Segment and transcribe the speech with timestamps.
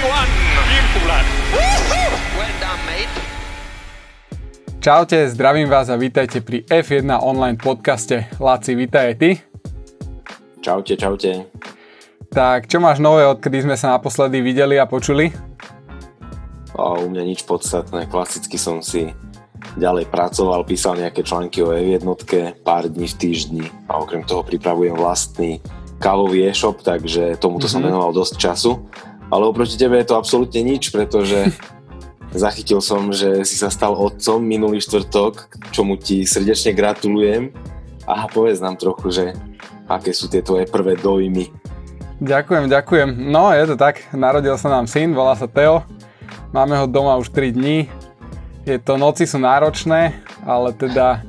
[0.00, 0.24] Well
[2.56, 3.20] done, mate.
[4.80, 8.24] Čaute, zdravím vás a vítajte pri F1 online podcaste.
[8.40, 9.30] Láci, vítaj aj ty.
[10.64, 11.52] Čaute, čaute.
[12.32, 15.36] Tak, čo máš nové, odkedy sme sa naposledy videli a počuli?
[16.72, 18.08] A u mňa nič podstatné.
[18.08, 19.12] Klasicky som si
[19.76, 22.08] ďalej pracoval, písal nejaké články o F1,
[22.64, 25.60] pár dní v týždni a okrem toho pripravujem vlastný
[26.00, 27.84] kávový e-shop, takže tomuto mm-hmm.
[27.84, 28.80] som venoval dosť času.
[29.30, 31.54] Ale oproti tebe je to absolútne nič, pretože
[32.34, 37.54] zachytil som, že si sa stal otcom minulý štvrtok, čomu ti srdečne gratulujem.
[38.10, 39.24] A povedz nám trochu, že
[39.86, 41.50] aké sú tie tvoje prvé dojmy.
[42.20, 43.08] Ďakujem, ďakujem.
[43.32, 45.86] No, je to tak, narodil sa nám syn, volá sa Teo.
[46.52, 47.88] Máme ho doma už 3 dní.
[48.68, 51.24] Je to, noci sú náročné, ale teda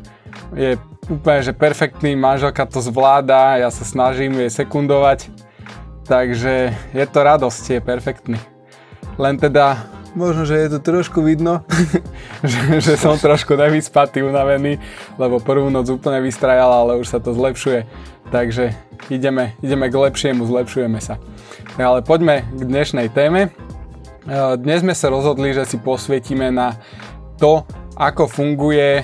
[0.52, 0.76] je
[1.08, 5.32] úplne, že perfektný, manželka to zvláda, ja sa snažím jej sekundovať
[6.02, 8.40] Takže je to radosť, je perfektný.
[9.22, 9.86] Len teda,
[10.18, 11.62] možno, že je to trošku vidno,
[12.44, 14.82] že, že som trošku nevyspatý, unavený,
[15.22, 17.86] lebo prvú noc úplne vystrajal, ale už sa to zlepšuje.
[18.34, 18.74] Takže
[19.12, 21.22] ideme, ideme k lepšiemu, zlepšujeme sa.
[21.78, 23.52] Ale poďme k dnešnej téme.
[23.52, 26.80] E, dnes sme sa rozhodli, že si posvietime na
[27.36, 29.04] to, ako funguje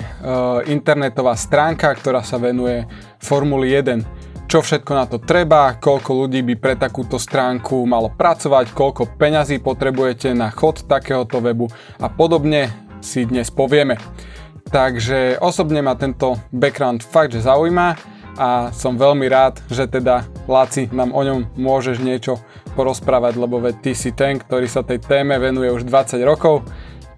[0.72, 2.88] internetová stránka, ktorá sa venuje
[3.20, 4.17] Formuli 1
[4.48, 9.60] čo všetko na to treba, koľko ľudí by pre takúto stránku malo pracovať, koľko peňazí
[9.60, 11.68] potrebujete na chod takéhoto webu
[12.00, 12.72] a podobne
[13.04, 14.00] si dnes povieme.
[14.72, 17.88] Takže osobne ma tento background fakt, že zaujíma
[18.40, 22.40] a som veľmi rád, že teda Láci nám o ňom môžeš niečo
[22.72, 26.64] porozprávať, lebo veď ty si ten, ktorý sa tej téme venuje už 20 rokov,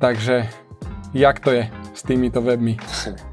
[0.02, 0.50] takže
[1.14, 1.62] jak to je
[1.94, 2.74] s týmito webmi?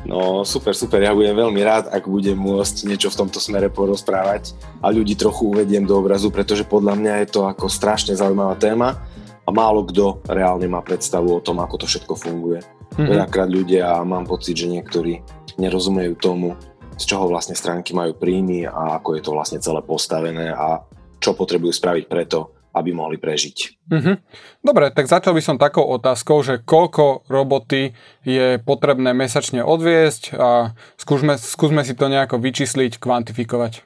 [0.00, 4.56] No super, super, ja budem veľmi rád, ak budem môcť niečo v tomto smere porozprávať
[4.80, 8.96] a ľudí trochu uvediem do obrazu, pretože podľa mňa je to ako strašne zaujímavá téma
[9.44, 12.64] a málo kto reálne má predstavu o tom, ako to všetko funguje.
[12.64, 13.08] Mm-hmm.
[13.12, 15.20] Veľakrát ľudia, mám pocit, že niektorí
[15.60, 16.56] nerozumejú tomu,
[16.96, 20.80] z čoho vlastne stránky majú príjmy a ako je to vlastne celé postavené a
[21.20, 23.90] čo potrebujú spraviť preto, aby mohli prežiť.
[23.90, 24.16] Mm-hmm.
[24.62, 30.78] Dobre, tak začal by som takou otázkou, že koľko roboty je potrebné mesačne odviesť a
[30.94, 33.82] skúsme, skúsme si to nejako vyčísliť, kvantifikovať.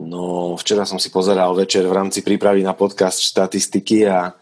[0.00, 4.32] No, včera som si pozeral večer v rámci prípravy na podcast štatistiky a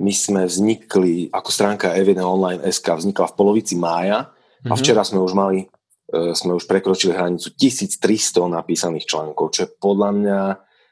[0.00, 4.68] my sme vznikli, ako stránka Evident Online SK vznikla v polovici mája mm-hmm.
[4.68, 4.80] a mhm.
[4.80, 5.70] včera sme už mali,
[6.10, 10.40] e, sme už prekročili hranicu 1300 napísaných článkov, čo je podľa mňa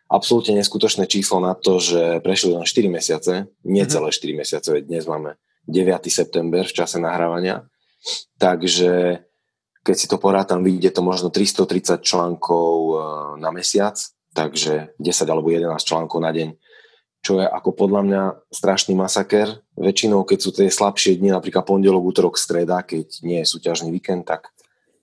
[0.09, 3.33] absolútne neskutočné číslo na to, že prešli len 4 mesiace,
[3.63, 4.39] necelé 4 mhm.
[4.41, 5.37] mesiace, veď dnes máme
[5.69, 6.09] 9.
[6.09, 7.69] september v čase nahrávania.
[8.41, 9.21] Takže
[9.85, 12.97] keď si to porátam, vidíte to možno 330 článkov e,
[13.41, 13.97] na mesiac,
[14.33, 16.57] takže 10 alebo 11 článkov na deň,
[17.21, 19.61] čo je ako podľa mňa strašný masaker.
[19.77, 24.25] Väčšinou, keď sú tie slabšie dni, napríklad pondelok, útorok, streda, keď nie je súťažný víkend,
[24.25, 24.53] tak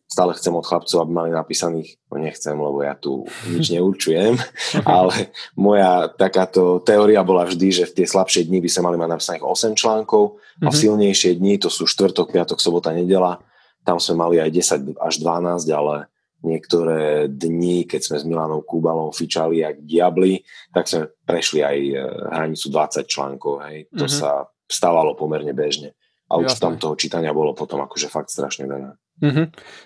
[0.06, 4.38] stále chcem od chlapcov, aby mali napísaných, no nechcem, lebo ja tu nič neurčujem,
[4.88, 9.10] ale moja takáto teória bola vždy, že v tie slabšie dni by sa mali mať
[9.12, 10.82] napísaných 8 článkov a v mhm.
[10.82, 13.42] silnejšie dni, to sú štvrtok, piatok, sobota, nedela,
[13.86, 16.10] tam sme mali aj 10 až 12, ale
[16.46, 21.94] niektoré dni, keď sme s Milanou Kúbalom fičali jak diabli, tak sme prešli aj e,
[22.34, 23.54] hranicu 20 článkov.
[23.66, 23.90] Hej.
[23.98, 24.20] To mm-hmm.
[24.22, 25.98] sa stávalo pomerne bežne.
[26.30, 26.62] A už Jasne.
[26.62, 28.98] tam toho čítania bolo potom akože fakt strašne veľa.
[29.24, 29.46] Mm-hmm.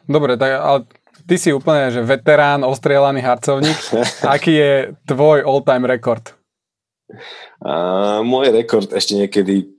[0.09, 0.79] Dobre, tak ale
[1.29, 3.77] ty si úplne že veterán, ostrielaný harcovník.
[4.35, 4.71] Aký je
[5.05, 6.33] tvoj all-time rekord?
[7.61, 9.69] Uh, môj rekord ešte niekedy,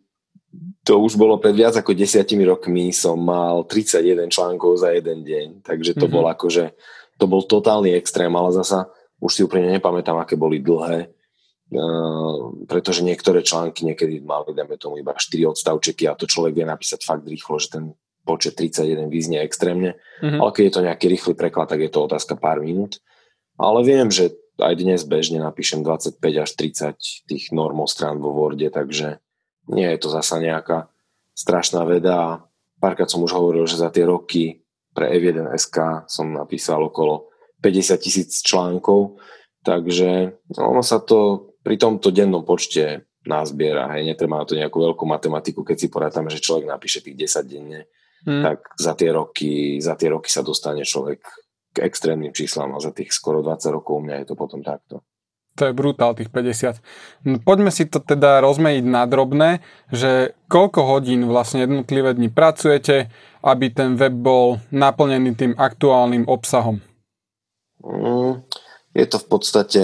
[0.83, 5.47] to už bolo pred viac ako desiatimi rokmi, som mal 31 článkov za jeden deň,
[5.63, 6.15] takže to mm-hmm.
[6.15, 6.75] bol akože,
[7.19, 8.91] to bol totálny extrém, ale zasa
[9.23, 14.99] už si úplne nepamätám, aké boli dlhé, uh, pretože niektoré články niekedy mali, dajme tomu,
[14.99, 17.85] iba 4 odstavčeky a to človek vie napísať fakt rýchlo, že ten
[18.25, 20.39] počet 31 vyznie extrémne, mm-hmm.
[20.39, 23.01] ale keď je to nejaký rýchly preklad, tak je to otázka pár minút.
[23.61, 28.69] Ale viem, že aj dnes bežne napíšem 25 až 30 tých normov strán vo Worde,
[28.69, 29.21] takže
[29.73, 30.93] nie je to zasa nejaká
[31.33, 32.45] strašná veda.
[32.81, 38.41] Párkrát som už hovoril, že za tie roky pre F1SK som napísal okolo 50 tisíc
[38.45, 39.21] článkov,
[39.65, 45.05] takže ono sa to pri tomto dennom počte nazbiera, hej, netreba na to nejakú veľkú
[45.05, 47.85] matematiku, keď si porátame, že človek napíše tých 10 denne,
[48.27, 48.45] hmm.
[48.45, 51.21] tak za tie, roky, za tie roky sa dostane človek
[51.71, 55.07] k extrémnym číslam a za tých skoro 20 rokov u mňa je to potom takto.
[55.59, 56.79] To je brutál, tých 50.
[57.27, 63.11] No, poďme si to teda rozmeniť na drobné, že koľko hodín vlastne jednotlivé dni pracujete,
[63.43, 66.81] aby ten web bol naplnený tým aktuálnym obsahom?
[67.83, 68.47] Mm,
[68.95, 69.83] je to v podstate,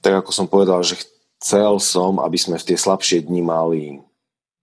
[0.00, 0.98] tak ako som povedal, že
[1.38, 3.82] chcel som, aby sme v tie slabšie dni mali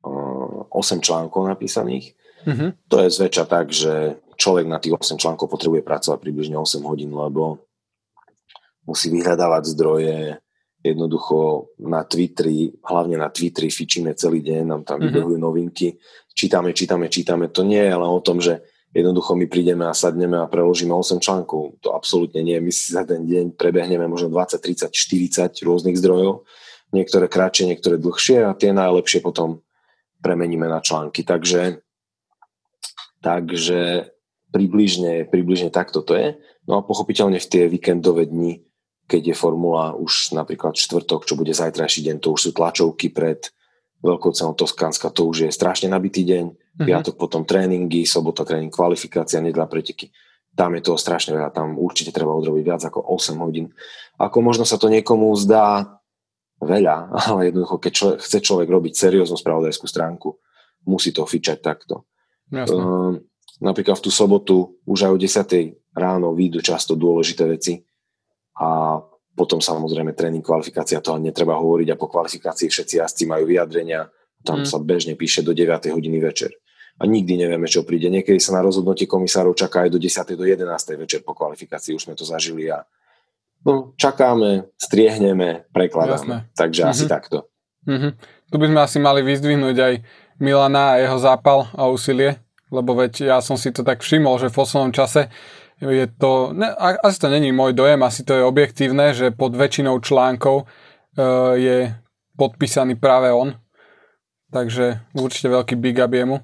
[0.03, 2.18] uh, 8 článkov napísaných.
[2.45, 2.69] Mm-hmm.
[2.87, 7.11] To je zväčša tak, že človek na tých 8 článkov potrebuje pracovať približne 8 hodín,
[7.11, 7.59] lebo
[8.87, 10.39] musí vyhľadávať zdroje,
[10.79, 15.11] jednoducho na Twitteri, hlavne na Twitteri fičíme celý deň, nám tam mm-hmm.
[15.11, 15.87] vybehujú novinky,
[16.31, 17.51] čítame, čítame, čítame.
[17.51, 18.63] To nie je len o tom, že
[18.95, 21.83] jednoducho my prídeme a sadneme a preložíme 8 článkov.
[21.83, 22.57] To absolútne nie.
[22.63, 26.47] My si za ten deň prebehneme možno 20, 30, 40 rôznych zdrojov,
[26.95, 29.59] niektoré kratšie, niektoré dlhšie a tie najlepšie potom
[30.23, 31.27] premeníme na články.
[31.27, 31.83] Takže,
[33.19, 34.11] takže
[34.49, 36.27] približne, približne takto to je.
[36.65, 38.69] No a pochopiteľne v tie víkendové dni
[39.09, 43.49] keď je formula už napríklad čtvrtok, čo bude zajtrajší deň, to už sú tlačovky pred
[44.05, 46.85] veľkou cenou Toskánska, to už je strašne nabitý deň, mm-hmm.
[46.85, 50.13] piatok potom tréningy, sobota tréning, kvalifikácia, nedľa preteky.
[50.53, 53.73] Tam je toho strašne veľa, tam určite treba odrobiť viac ako 8 hodín.
[54.21, 55.99] Ako možno sa to niekomu zdá
[56.61, 60.37] veľa, ale jednoducho, keď človek, chce človek robiť serióznu spravodajskú stránku,
[60.85, 62.05] musí to fičať takto.
[62.49, 63.21] Uh,
[63.61, 65.93] napríklad v tú sobotu už aj o 10.
[65.93, 67.85] ráno výjdu často dôležité veci,
[68.59, 68.99] a
[69.39, 74.11] potom samozrejme tréning, kvalifikácia, to netreba hovoriť a po kvalifikácii všetci jazdci majú vyjadrenia,
[74.43, 74.67] tam mm.
[74.67, 75.95] sa bežne píše do 9.
[75.95, 76.51] hodiny večer.
[76.99, 78.11] A nikdy nevieme, čo príde.
[78.11, 80.35] Niekedy sa na rozhodnutie komisárov čaká aj do 10.
[80.35, 80.67] do 11.
[80.99, 82.83] večer po kvalifikácii, už sme to zažili a
[83.63, 86.43] no, čakáme, striehneme, prekladáme.
[86.43, 86.59] Jasné.
[86.59, 86.91] Takže mm-hmm.
[86.99, 87.11] asi mhm.
[87.11, 87.37] takto.
[87.87, 88.11] Mm-hmm.
[88.51, 89.93] Tu by sme asi mali vyzdvihnúť aj
[90.39, 92.39] Milana a jeho zápal a úsilie,
[92.71, 95.27] lebo veď ja som si to tak všimol, že v poslednom čase
[95.79, 99.99] je to, ne, asi to není môj dojem, asi to je objektívne, že pod väčšinou
[100.03, 101.95] článkov uh, je
[102.35, 103.55] podpísaný práve on.
[104.49, 106.41] Takže určite veľký big up jemu.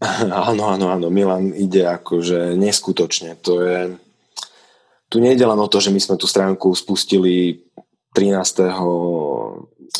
[0.00, 1.06] Áno, áno, áno.
[1.12, 3.36] Milan ide akože neskutočne.
[3.44, 3.92] To je...
[5.10, 7.60] Tu nejde len o to, že my sme tú stránku spustili
[8.16, 8.72] 13.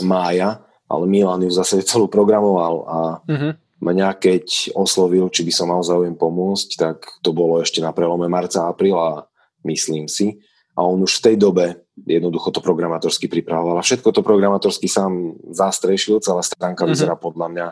[0.01, 5.73] mája, ale Milan ju zase celú programoval a uh-huh mňa keď oslovil, či by som
[5.73, 9.27] mal záujem pomôcť, tak to bolo ešte na prelome marca, apríla,
[9.65, 10.37] myslím si.
[10.77, 11.67] A on už v tej dobe
[11.97, 13.81] jednoducho to programátorsky pripravoval.
[13.81, 16.93] A všetko to programátorsky sám zastrešil, celá stránka mm-hmm.
[16.93, 17.67] vyzerá podľa mňa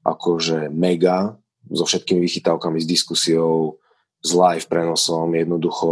[0.00, 1.36] akože mega,
[1.68, 3.76] so všetkými vychytávkami, s diskusiou,
[4.20, 5.88] s live prenosom, jednoducho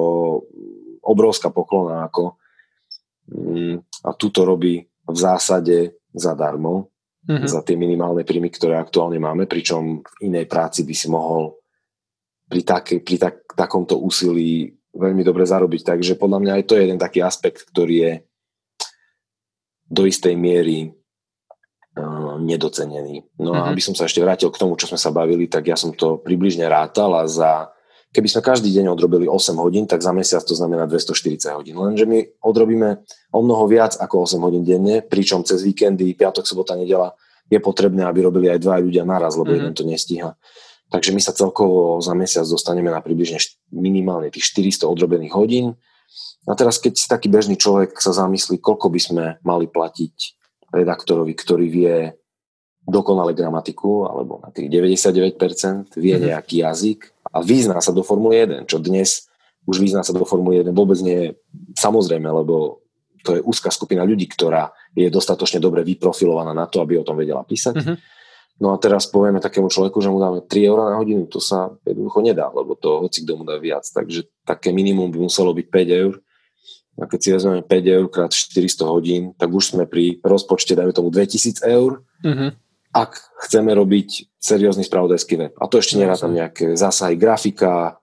[1.05, 2.41] obrovská poklona ako
[3.29, 6.91] mm, a tuto robí v zásade zadarmo
[7.25, 7.49] mm-hmm.
[7.49, 11.57] za tie minimálne príjmy, ktoré aktuálne máme, pričom v inej práci by si mohol
[12.49, 15.95] pri, take, pri tak, takomto úsilí veľmi dobre zarobiť.
[15.95, 18.13] Takže podľa mňa aj to je jeden taký aspekt, ktorý je
[19.89, 20.93] do istej miery
[21.97, 23.25] uh, nedocenený.
[23.41, 23.61] No mm-hmm.
[23.61, 23.71] a mhm.
[23.73, 26.21] aby som sa ešte vrátil k tomu, čo sme sa bavili, tak ja som to
[26.21, 27.73] približne rátal a za
[28.09, 31.77] Keby sme každý deň odrobili 8 hodín, tak za mesiac to znamená 240 hodín.
[31.77, 33.05] Lenže my odrobíme
[33.37, 37.13] o mnoho viac ako 8 hodín denne, pričom cez víkendy, piatok, sobota, nedela
[37.53, 39.61] je potrebné, aby robili aj dva ľudia naraz, lebo mm-hmm.
[39.61, 40.31] jeden to nestíha.
[40.89, 43.37] Takže my sa celkovo za mesiac dostaneme na približne
[43.69, 45.77] minimálne tých 400 odrobených hodín.
[46.49, 50.17] A teraz, keď taký bežný človek sa zamyslí, koľko by sme mali platiť
[50.73, 52.17] redaktorovi, ktorý vie
[52.89, 56.29] dokonale gramatiku, alebo na tých 99% vie mm-hmm.
[56.33, 59.29] nejaký jazyk, a vyzná sa do Formuly 1, čo dnes
[59.69, 61.29] už vyzná sa do Formuly 1 vôbec nie je
[61.77, 62.81] samozrejme, lebo
[63.21, 67.21] to je úzka skupina ľudí, ktorá je dostatočne dobre vyprofilovaná na to, aby o tom
[67.21, 67.77] vedela písať.
[67.77, 67.97] Mm-hmm.
[68.59, 71.71] No a teraz povieme takému človeku, že mu dáme 3 eur na hodinu, to sa
[71.85, 73.85] jednoducho nedá, lebo to hoci kto mu dá viac.
[73.85, 76.15] Takže také minimum by muselo byť 5 eur.
[76.99, 80.91] A keď si vezmeme 5 eur krát 400 hodín, tak už sme pri rozpočte, dajme
[80.91, 82.03] tomu 2000 eur.
[82.25, 82.51] Mm-hmm
[82.99, 83.13] ak
[83.47, 85.53] chceme robiť seriózny spravodajský web.
[85.59, 87.99] A to ešte tam nejaké zásahy grafika,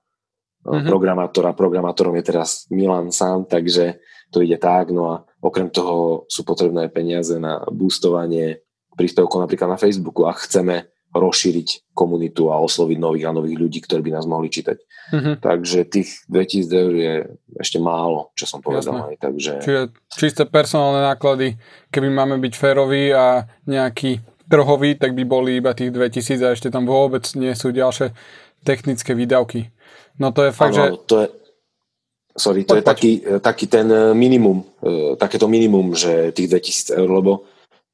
[0.66, 0.88] mm-hmm.
[0.88, 1.58] programátora.
[1.58, 4.02] Programátorom je teraz Milan sám, takže
[4.34, 4.90] to ide tak.
[4.90, 8.66] No a okrem toho sú potrebné peniaze na boostovanie
[8.98, 10.26] príspevkov napríklad na Facebooku.
[10.26, 14.78] Ak chceme rozšíriť komunitu a osloviť nových a nových ľudí, ktorí by nás mohli čítať.
[15.16, 15.36] Mm-hmm.
[15.40, 17.14] Takže tých 2000 eur je
[17.56, 19.16] ešte málo, čo som povedal.
[19.16, 19.64] Aj, takže...
[19.64, 21.56] Čiže čisté personálne náklady,
[21.88, 26.70] keby máme byť féroví a nejaký trhový, tak by boli iba tých 2000 a ešte
[26.70, 28.14] tam vôbec nie sú ďalšie
[28.66, 29.70] technické výdavky.
[30.18, 31.06] No to je fakt, ano, že...
[31.06, 31.28] to je,
[32.36, 32.90] sorry, to poď, je poď.
[32.90, 37.32] Taký, taký ten eh, minimum, eh, takéto minimum, že tých 2000 eur, lebo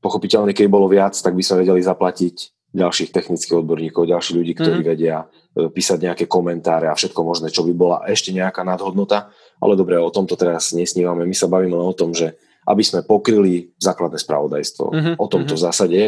[0.01, 2.35] pochopiteľne, keď bolo viac, tak by sme vedeli zaplatiť
[2.71, 4.87] ďalších technických odborníkov, ďalších ľudí, ktorí mm.
[4.87, 9.33] vedia eh, písať nejaké komentáre a všetko možné, čo by bola ešte nejaká nadhodnota.
[9.61, 11.27] Ale dobre, o tomto teraz nesnívame.
[11.27, 14.85] My sa bavíme len o tom, že aby sme pokryli základné spravodajstvo.
[14.93, 15.15] Mm-hmm.
[15.17, 15.61] O tomto mm-hmm.
[15.61, 16.01] v zásade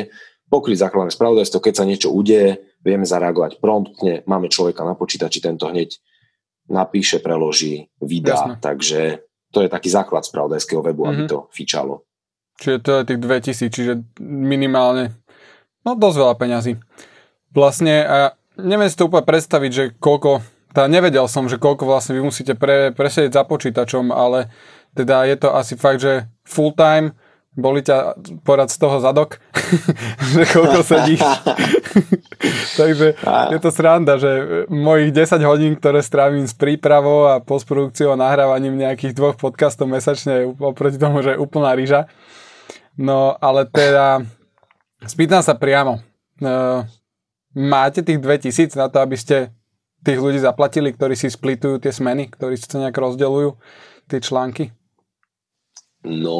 [0.51, 5.65] pokryť základné spravodajstvo, keď sa niečo udeje, vieme zareagovať promptne, máme človeka na počítači, tento
[5.69, 5.97] hneď
[6.69, 8.55] napíše, preloží, vydá, Jasne.
[8.59, 9.01] takže
[9.53, 11.13] to je taký základ spravodajského webu, mm-hmm.
[11.13, 11.31] aby mhm.
[11.31, 12.03] to fičalo.
[12.61, 15.17] Čiže to je tých 2000, čiže minimálne,
[15.81, 16.73] no dosť veľa peňazí.
[17.53, 18.17] Vlastne, a
[18.57, 22.53] neviem si to úplne predstaviť, že koľko, teda nevedel som, že koľko vlastne vy musíte
[22.53, 24.53] pre, presedieť za počítačom, ale
[24.93, 27.17] teda je to asi fakt, že full time,
[27.53, 29.37] boli ťa porad z toho zadok,
[30.33, 31.21] že koľko sedíš.
[32.79, 33.07] Takže
[33.53, 38.81] je to sranda, že mojich 10 hodín, ktoré strávim s prípravou a postprodukciou a nahrávaním
[38.81, 42.09] nejakých dvoch podcastov mesačne oproti tomu, že je úplná ryža.
[42.97, 44.25] No, ale teda
[45.05, 46.01] spýtam sa priamo.
[46.41, 46.85] Uh,
[47.53, 49.53] máte tých 2000 na to, aby ste
[50.03, 53.55] tých ľudí zaplatili, ktorí si splitujú tie smeny, ktorí si to nejak rozdeľujú,
[54.11, 54.75] tie články?
[56.03, 56.35] No,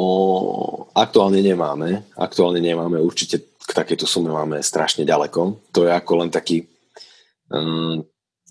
[0.94, 2.06] aktuálne nemáme.
[2.14, 3.02] Aktuálne nemáme.
[3.02, 5.70] Určite k takéto sume máme strašne ďaleko.
[5.74, 6.70] To je ako len taký
[7.50, 8.00] um,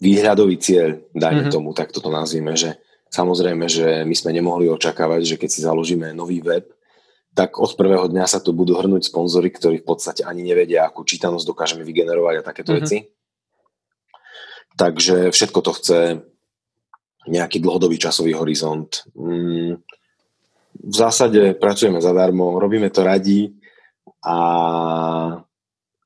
[0.04, 1.56] výhľadový cieľ, dajme mm-hmm.
[1.56, 2.76] tomu, tak toto nazvime, že
[3.08, 6.68] samozrejme, že my sme nemohli očakávať, že keď si založíme nový web,
[7.34, 11.02] tak od prvého dňa sa tu budú hrnúť sponzory, ktorí v podstate ani nevedia, akú
[11.02, 12.86] čítanosť dokážeme vygenerovať a takéto mm-hmm.
[12.86, 12.98] veci.
[14.74, 16.00] Takže všetko to chce
[17.30, 19.06] nejaký dlhodobý časový horizont.
[19.16, 19.80] Mm,
[20.84, 23.54] v zásade pracujeme zadarmo, robíme to radi
[24.26, 24.38] a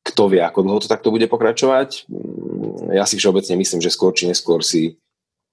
[0.08, 2.08] kto vie, ako dlho to takto bude pokračovať.
[2.08, 4.96] Mm, ja si všeobecne myslím, že skôr či neskôr si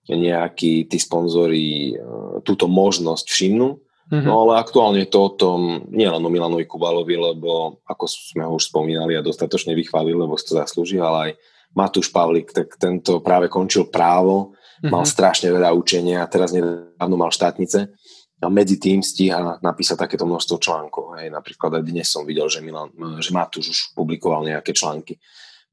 [0.04, 2.04] nejakí tí sponzori e,
[2.44, 3.80] túto možnosť všimnú.
[4.04, 4.28] Mm-hmm.
[4.28, 8.44] No ale aktuálne je to o tom, nie len o Milanovi Kubalovi, lebo ako sme
[8.44, 11.30] ho už spomínali a dostatočne vychválili, lebo si to zaslúži, ale aj
[11.72, 14.92] Matúš Pavlik, tak tento práve končil právo, mm-hmm.
[14.92, 17.96] mal strašne veľa učenia a teraz nedávno mal štátnice
[18.42, 21.16] a medzi tým stíha napísať takéto množstvo článkov.
[21.16, 21.30] Hej.
[21.30, 22.90] Napríklad aj dnes som videl, že, Milan,
[23.22, 25.16] že Matúš už publikoval nejaké články.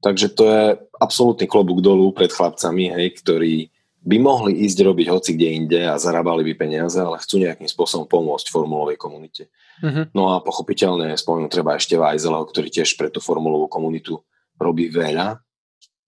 [0.01, 0.63] Takže to je
[0.97, 3.69] absolútny klobúk dolu pred chlapcami, hej, ktorí
[4.01, 8.09] by mohli ísť robiť hoci kde inde a zarábali by peniaze, ale chcú nejakým spôsobom
[8.09, 9.53] pomôcť formulovej komunite.
[9.85, 10.17] Mm-hmm.
[10.17, 14.17] No a pochopiteľne spomenú treba ešte Vajzela, ktorý tiež pre tú formulovú komunitu
[14.57, 15.37] robí veľa.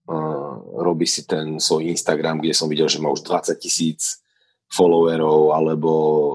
[0.10, 4.23] Uh, robí si ten svoj Instagram, kde som videl, že má už 20 tisíc
[4.74, 5.92] followerov alebo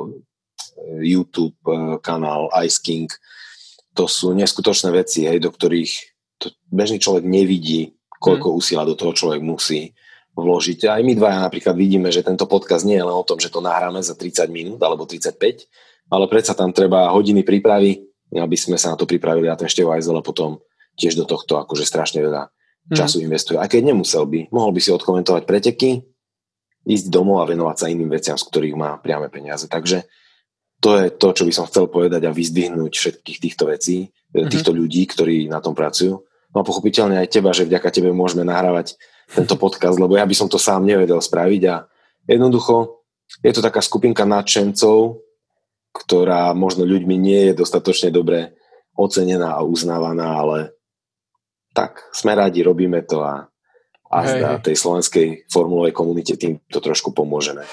[0.07, 3.11] eh, YouTube eh, kanál Ice King.
[3.99, 5.93] To sú neskutočné veci, hej, do ktorých
[6.39, 8.59] to bežný človek nevidí, koľko hmm.
[8.63, 9.91] úsila do toho človek musí
[10.39, 10.87] vložiť.
[10.87, 13.59] Aj my dvaja napríklad vidíme, že tento podcast nie je len o tom, že to
[13.59, 15.35] nahráme za 30 minút alebo 35,
[16.15, 19.91] ale predsa tam treba hodiny prípravy, aby sme sa na to pripravili a ten Števo
[19.91, 20.63] Ajzele potom
[20.95, 22.95] tiež do tohto akože strašne veľa mhm.
[22.95, 23.25] času mm.
[23.27, 23.57] investuje.
[23.59, 24.55] Aj keď nemusel by.
[24.55, 26.07] Mohol by si odkomentovať preteky,
[26.89, 29.69] ísť domov a venovať sa iným veciam, z ktorých má priame peniaze.
[29.69, 30.09] Takže
[30.81, 34.49] to je to, čo by som chcel povedať a vyzdvihnúť všetkých týchto vecí, mm-hmm.
[34.49, 36.25] týchto ľudí, ktorí na tom pracujú.
[36.55, 38.97] No a pochopiteľne aj teba, že vďaka tebe môžeme nahrávať
[39.29, 41.85] tento podcast, lebo ja by som to sám nevedel spraviť a
[42.25, 43.05] jednoducho
[43.45, 45.21] je to taká skupinka nadšencov,
[45.93, 48.57] ktorá možno ľuďmi nie je dostatočne dobre
[48.97, 50.59] ocenená a uznávaná, ale
[51.77, 53.45] tak sme radi, robíme to a
[54.09, 54.41] a Hej.
[54.41, 57.65] na tej slovenskej formulovej komunite týmto trošku pomôžeme.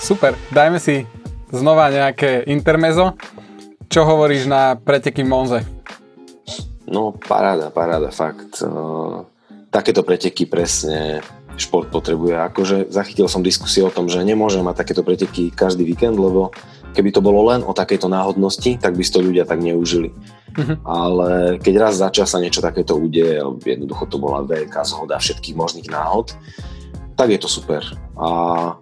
[0.00, 1.04] Super, dajme si
[1.52, 3.14] znova nejaké intermezo.
[3.92, 5.62] Čo hovoríš na preteky Monze?
[6.88, 8.64] No paráda, paráda, fakt.
[9.68, 11.20] Takéto preteky presne
[11.60, 12.36] šport potrebuje.
[12.48, 16.56] Akože zachytil som diskusiu o tom, že nemôže mať takéto preteky každý víkend, lebo
[16.92, 20.12] Keby to bolo len o takejto náhodnosti, tak by si to ľudia tak neužili.
[20.52, 20.76] Uh-huh.
[20.84, 25.56] Ale keď raz za čas sa niečo takéto udeje, jednoducho to bola veľká zhoda všetkých
[25.56, 26.36] možných náhod,
[27.16, 27.80] tak je to super.
[28.16, 28.28] A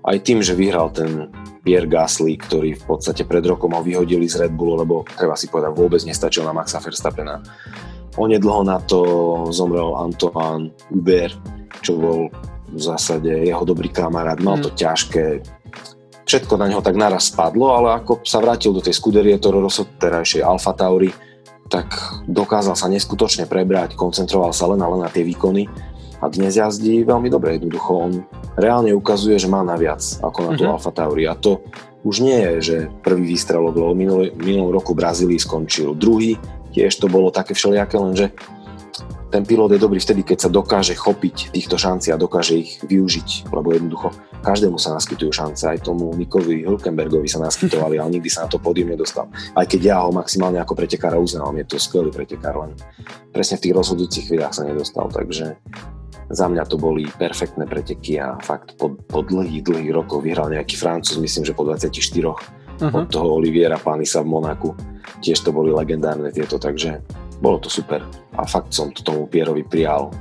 [0.02, 1.31] aj tým, že vyhral ten
[1.62, 5.47] Pierre Gasly, ktorý v podstate pred rokom ho vyhodili z Red Bullu, lebo treba si
[5.47, 7.43] povedať, vôbec nestačil na Maxa Verstappena.
[8.19, 9.00] Onedlho na to
[9.55, 11.38] zomrel Antoine Hubert,
[11.85, 12.21] čo bol
[12.71, 14.38] v zásade jeho dobrý kamarát.
[14.43, 14.79] Mal to mhm.
[14.79, 15.25] ťažké,
[16.31, 19.83] všetko na neho tak naraz spadlo, ale ako sa vrátil do tej skuderie Toro Rosso,
[19.83, 21.11] terajšej Alfa Tauri,
[21.67, 21.91] tak
[22.31, 25.67] dokázal sa neskutočne prebrať, koncentroval sa len a len na tie výkony
[26.23, 27.59] a dnes jazdí veľmi dobre.
[27.59, 28.13] Jednoducho on
[28.55, 30.75] reálne ukazuje, že má naviac ako na tú mm-hmm.
[30.79, 31.67] Alfa Tauri a to
[32.07, 36.39] už nie je, že prvý výstrelok, lebo minulý, minulom roku Brazílii skončil druhý,
[36.71, 38.27] tiež to bolo také všelijaké, lenže
[39.31, 43.47] ten pilot je dobrý vtedy, keď sa dokáže chopiť týchto šancí a dokáže ich využiť,
[43.55, 44.11] lebo jednoducho
[44.43, 48.59] každému sa naskytujú šance, aj tomu Nikovi Hulkenbergovi sa naskytovali, ale nikdy sa na to
[48.59, 49.31] pódium nedostal.
[49.55, 52.75] Aj keď ja ho maximálne ako pretekára uznávam, je to skvelý pretekár, len
[53.31, 55.55] presne v tých rozhodujúcich chvíľach sa nedostal, takže
[56.31, 60.75] za mňa to boli perfektné preteky a fakt po, po dlhých, dlhých rokoch vyhral nejaký
[60.75, 62.91] Francúz, myslím, že po 24 uh-huh.
[62.95, 64.75] od toho Oliviera Panisa v Monaku.
[65.21, 67.03] Tiež to boli legendárne tieto, takže
[67.40, 68.04] bolo to super
[68.37, 70.12] a fakt som to tomu Pierovi prijal.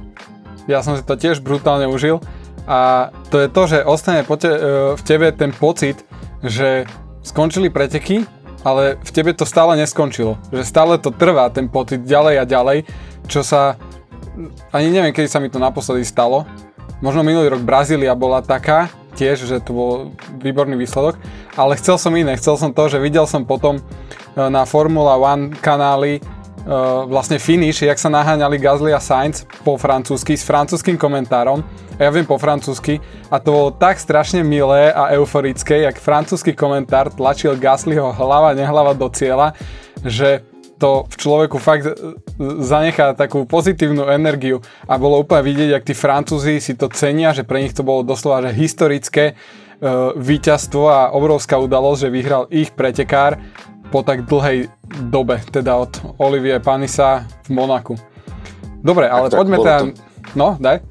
[0.66, 2.24] Ja som si to tiež brutálne užil
[2.66, 4.60] a to je to, že ostane te, e,
[4.96, 6.02] v tebe ten pocit,
[6.42, 6.88] že
[7.24, 8.24] skončili preteky
[8.64, 10.36] ale v tebe to stále neskončilo.
[10.52, 12.78] Že stále to trvá, ten pocit ďalej a ďalej,
[13.28, 13.80] čo sa...
[14.72, 16.48] Ani neviem, kedy sa mi to naposledy stalo.
[17.00, 19.92] Možno minulý rok Brazília bola taká, tiež, že to bol
[20.40, 21.16] výborný výsledok,
[21.56, 22.36] ale chcel som iné.
[22.36, 23.82] Chcel som to, že videl som potom e,
[24.36, 26.20] na Formula One kanály
[27.08, 31.64] vlastne finish, jak sa naháňali Gasly a Sainz po francúzsky s francúzským komentárom.
[32.00, 36.56] A ja viem po francúzsky a to bolo tak strašne milé a euforické, jak francúzsky
[36.56, 39.52] komentár tlačil Gaslyho hlava nehlava do cieľa,
[40.04, 40.44] že
[40.80, 41.94] to v človeku fakt e,
[42.64, 47.44] zanechá takú pozitívnu energiu a bolo úplne vidieť, ak tí Francúzi si to cenia, že
[47.44, 52.72] pre nich to bolo doslova že historické uh, víťazstvo a obrovská udalosť, že vyhral ich
[52.72, 53.36] pretekár
[53.92, 57.96] po tak dlhej dobe, teda od Olivie Panisa v Monaku.
[58.80, 59.78] Dobre, ale tak, poďme teda...
[59.80, 59.86] To...
[60.34, 60.82] No, daj.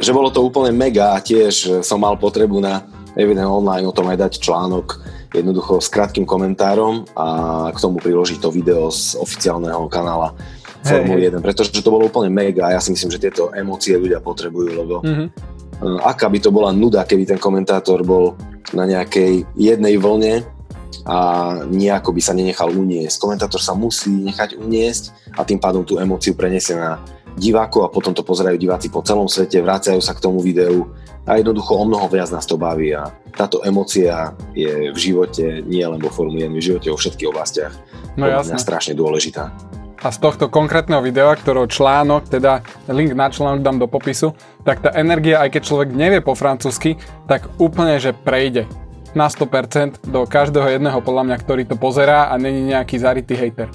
[0.00, 4.08] Že bolo to úplne mega a tiež som mal potrebu na Evident Online o tom
[4.08, 5.00] aj dať článok
[5.32, 10.36] jednoducho s krátkým komentárom a k tomu priložiť to video z oficiálneho kanála
[10.82, 14.18] Formuly 1, pretože to bolo úplne mega a ja si myslím, že tieto emócie ľudia
[14.18, 16.02] potrebujú, lebo mm-hmm.
[16.02, 18.34] aká by to bola nuda, keby ten komentátor bol
[18.74, 20.42] na nejakej jednej vlne
[21.08, 21.16] a
[21.66, 23.18] nejako by sa nenechal uniesť.
[23.18, 27.00] Komentátor sa musí nechať uniesť a tým pádom tú emóciu preniesie na
[27.36, 30.92] divákov a potom to pozerajú diváci po celom svete, vracajú sa k tomu videu
[31.24, 35.80] a jednoducho o mnoho viac nás to baví a táto emócia je v živote, nie
[35.80, 37.72] len vo Formule 1, v živote vo všetkých oblastiach
[38.20, 38.60] no, jasne.
[38.60, 39.48] strašne dôležitá.
[40.02, 44.34] A z tohto konkrétneho videa, ktorého článok, teda link na článok dám do popisu,
[44.66, 46.98] tak tá energia, aj keď človek nevie po francúzsky,
[47.30, 48.66] tak úplne, že prejde
[49.12, 53.68] na 100% do každého jedného podľa mňa, ktorý to pozerá a není nejaký zarytý hater.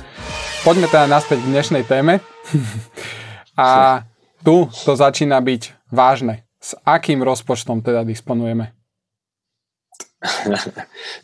[0.65, 2.19] Poďme teda naspäť k dnešnej téme.
[3.57, 4.01] a
[4.41, 6.45] tu to začína byť vážne.
[6.57, 8.73] S akým rozpočtom teda disponujeme?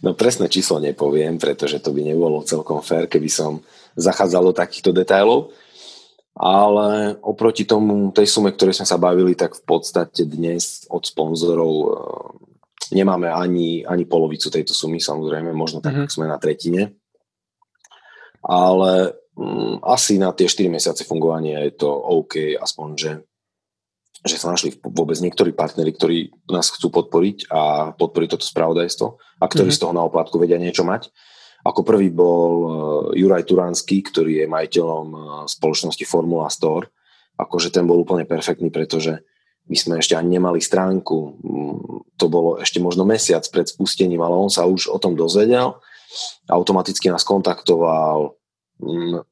[0.05, 3.65] No presné číslo nepoviem, pretože to by nebolo celkom fér, keby som
[3.97, 5.49] zachádzal do takýchto detailov.
[6.33, 11.73] Ale oproti tomu, tej sume, ktorej sme sa bavili, tak v podstate dnes od sponzorov
[12.91, 16.11] nemáme ani, ani polovicu tejto sumy, samozrejme, možno tak, mm-hmm.
[16.11, 16.97] sme na tretine.
[18.43, 23.11] Ale mm, asi na tie 4 mesiace fungovania je to OK, aspoň, že,
[24.27, 26.17] že sa našli vôbec niektorí partnery, ktorí
[26.51, 29.07] nás chcú podporiť a podporiť toto spravodajstvo
[29.39, 29.79] a ktorí mm-hmm.
[29.79, 31.07] z toho na oplatku vedia niečo mať.
[31.63, 32.69] Ako prvý bol uh,
[33.15, 36.91] Juraj Turánsky, ktorý je majiteľom uh, spoločnosti Formula Store.
[37.39, 39.23] Akože ten bol úplne perfektný, pretože
[39.63, 41.17] my sme ešte ani nemali stránku.
[41.39, 41.79] Mm,
[42.19, 45.79] to bolo ešte možno mesiac pred spustením, ale on sa už o tom dozvedel.
[46.51, 48.35] Automaticky nás kontaktoval,
[48.83, 49.23] mm,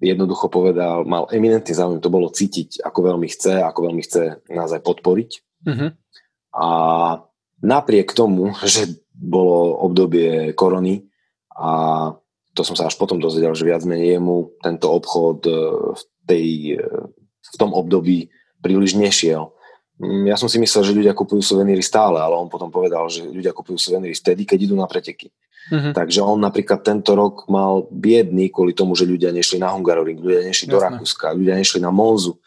[0.00, 4.70] jednoducho povedal, mal eminentný záujem, to bolo cítiť, ako veľmi chce, ako veľmi chce nás
[4.70, 5.30] aj podporiť.
[5.64, 5.90] Mm-hmm.
[6.56, 6.68] A
[7.64, 11.08] napriek tomu, že bolo obdobie korony
[11.56, 12.12] a
[12.56, 15.52] to som sa až potom dozvedel, že viac menej jemu tento obchod e,
[15.92, 16.46] v, tej,
[16.80, 16.88] e,
[17.52, 18.32] v tom období
[18.66, 19.54] príliš nešiel.
[20.02, 23.22] Mm, ja som si myslel, že ľudia kupujú suveníry stále, ale on potom povedal, že
[23.22, 25.30] ľudia kupujú suveníry vtedy, keď idú na preteky.
[25.66, 25.92] Mm-hmm.
[25.94, 30.46] Takže on napríklad tento rok mal biedný kvôli tomu, že ľudia nešli na Hungaroring, ľudia
[30.46, 30.74] nešli Jasne.
[30.74, 32.38] do Rakúska, ľudia nešli na Monzu.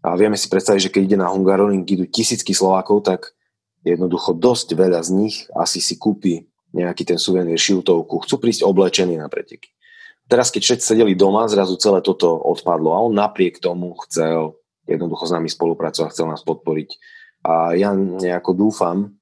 [0.00, 3.36] A vieme si predstaviť, že keď ide na Hungaroring, idú tisícky Slovákov, tak
[3.84, 9.18] jednoducho dosť veľa z nich asi si kúpi nejaký ten suvenír, šiltovku, chcú prísť oblečení
[9.18, 9.70] na preteky.
[10.30, 14.59] Teraz, keď všetci sedeli doma, zrazu celé toto odpadlo a on napriek tomu chcel
[14.90, 16.90] jednoducho s nami spolupracovať, chcel nás podporiť.
[17.46, 19.16] A ja nejako dúfam,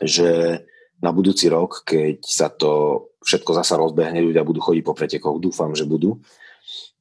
[0.00, 0.62] že
[0.98, 5.70] na budúci rok, keď sa to všetko zasa rozbehne, ľudia budú chodiť po pretekoch, dúfam,
[5.76, 6.18] že budú,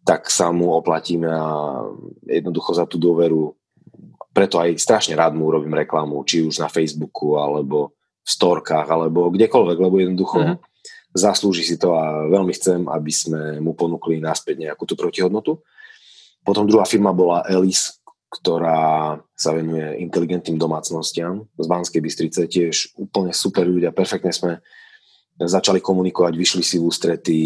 [0.06, 1.82] tak sa mu oplatíme a
[2.30, 3.58] jednoducho za tú dôveru
[4.38, 9.34] preto aj strašne rád mu urobím reklamu, či už na Facebooku, alebo v storkách, alebo
[9.34, 10.58] kdekoľvek, lebo jednoducho mm-hmm.
[11.18, 15.66] zaslúži si to a veľmi chcem, aby sme mu ponúkli naspäť nejakú tú protihodnotu.
[16.48, 18.00] Potom druhá firma bola Elis,
[18.32, 24.64] ktorá sa venuje inteligentným domácnostiam z Banskej Bystrice, tiež úplne super ľudia, perfektne sme
[25.36, 27.40] začali komunikovať, vyšli si v ústrety,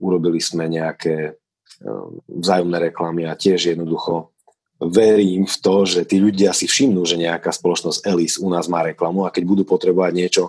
[0.00, 1.36] urobili sme nejaké
[1.84, 4.32] um, vzájomné reklamy a tiež jednoducho
[4.80, 8.84] verím v to, že tí ľudia si všimnú, že nejaká spoločnosť Elis u nás má
[8.84, 10.44] reklamu a keď budú potrebovať niečo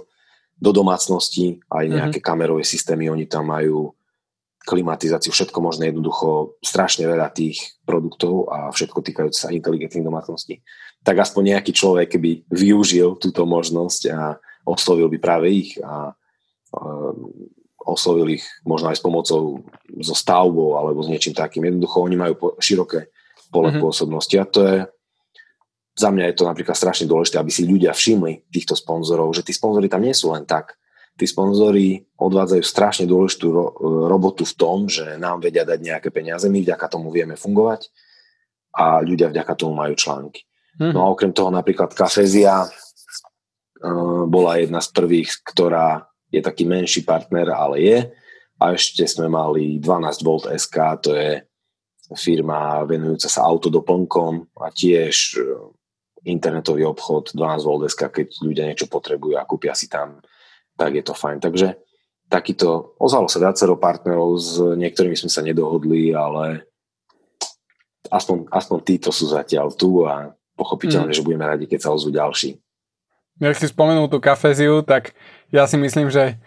[0.58, 2.28] do domácnosti, aj nejaké mm-hmm.
[2.28, 3.93] kamerové systémy, oni tam majú
[4.67, 10.60] klimatizáciu, všetko možné, jednoducho strašne veľa tých produktov a všetko týkajúce sa inteligentných domácností.
[11.08, 14.36] Tak aspoň nejaký človek keby využil túto možnosť a
[14.67, 16.12] oslovil by práve ich a
[16.75, 17.32] um,
[17.88, 19.63] oslovil ich možno aj s pomocou
[20.03, 21.63] so stavbou alebo s niečím takým.
[21.63, 23.08] Jednoducho oni majú po, široké
[23.47, 23.80] pole mm-hmm.
[23.80, 24.77] pôsobnosti a to je
[25.97, 29.49] za mňa je to napríklad strašne dôležité, aby si ľudia všimli týchto sponzorov, že tí
[29.49, 30.77] sponzory tam nie sú len tak,
[31.17, 33.73] tí sponzori odvádzajú strašne dôležitú ro-
[34.06, 37.89] robotu v tom, že nám vedia dať nejaké peniaze, my vďaka tomu vieme fungovať
[38.77, 40.45] a ľudia vďaka tomu majú články.
[40.77, 40.93] Mm-hmm.
[40.93, 47.01] No a okrem toho napríklad Kafezia uh, bola jedna z prvých, ktorá je taký menší
[47.01, 47.97] partner, ale je.
[48.62, 51.41] A ešte sme mali 12 V SK, to je
[52.17, 55.43] firma venujúca sa autodoplnkom a tiež
[56.23, 60.19] internetový obchod 12 V SK, keď ľudia niečo potrebujú a kúpia si tam
[60.77, 61.41] tak je to fajn.
[61.41, 61.75] Takže
[62.29, 66.69] takýto, ozvalo sa viacero partnerov, s niektorými sme sa nedohodli, ale
[68.13, 71.17] aspoň, aspoň títo sú zatiaľ tu a pochopiteľne, mm.
[71.17, 72.59] že budeme radi, keď sa ozvú ďalší.
[73.37, 75.13] Jak si spomenul tú kafeziu, tak
[75.53, 76.41] ja si myslím, že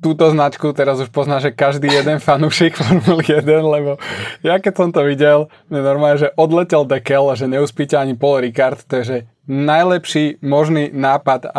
[0.00, 3.96] túto značku teraz už pozná, že každý jeden fanúšik Formule 1, lebo
[4.44, 8.84] ja keď som to videl, mne normálne, že odletel dekel že neuspíte ani Paul Ricard,
[8.84, 9.00] to
[9.46, 11.54] najlepší možný nápad,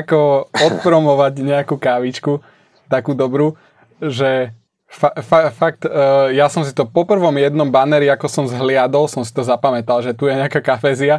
[0.00, 2.38] ako odpromovať nejakú kávičku,
[2.86, 3.58] takú dobrú,
[3.98, 4.54] že
[4.86, 9.10] fa- fa- fakt, uh, ja som si to po prvom jednom banneri, ako som zhliadol,
[9.10, 11.18] som si to zapamätal, že tu je nejaká kafézia,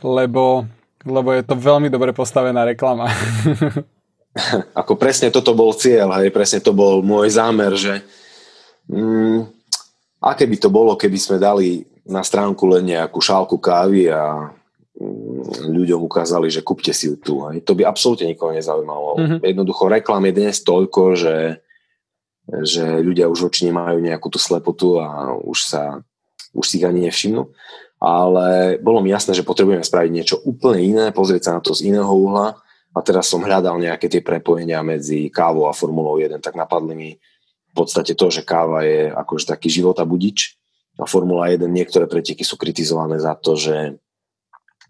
[0.00, 0.64] lebo,
[1.04, 3.12] lebo je to veľmi dobre postavená reklama.
[4.80, 7.98] ako presne toto bol cieľ, hej, presne to bol môj zámer, že
[8.86, 9.42] mm,
[10.22, 14.54] aké by to bolo, keby sme dali na stránku len nejakú šálku kávy a
[14.94, 17.42] mm, ľuďom ukázali, že kúpte si ju tu.
[17.50, 17.66] Hej.
[17.66, 19.18] To by absolútne nikoho nezaujímalo.
[19.18, 19.38] Mm-hmm.
[19.42, 21.36] Jednoducho reklám je dnes toľko, že,
[22.62, 26.02] že ľudia už oči nemajú nejakú tú slepotu a už sa
[26.50, 27.46] už si ich ani nevšimnú.
[28.00, 31.92] Ale bolo mi jasné, že potrebujeme spraviť niečo úplne iné, pozrieť sa na to z
[31.92, 32.58] iného uhla
[32.90, 37.10] a teraz som hľadal nejaké tie prepojenia medzi kávou a Formulou 1, tak napadli mi
[37.70, 40.58] v podstate to, že káva je akože taký života budič
[40.98, 43.94] a Formula 1 niektoré preteky sú kritizované za to, že,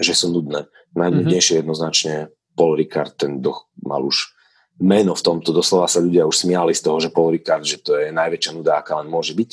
[0.01, 0.65] že sú nudné.
[0.97, 1.63] Najnudnejšie mm-hmm.
[1.69, 2.15] jednoznačne
[2.57, 4.33] Paul Ricard, ten doch mal už
[4.81, 8.01] meno v tomto, doslova sa ľudia už smiali z toho, že Paul Ricard, že to
[8.01, 9.51] je najväčšia nuda, aká len môže byť.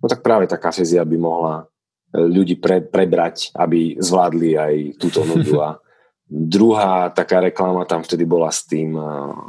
[0.00, 1.68] No tak práve tá kafezia by mohla
[2.16, 5.78] ľudí pre, prebrať, aby zvládli aj túto nudu a
[6.30, 8.94] Druhá taká reklama tam vtedy bola s tým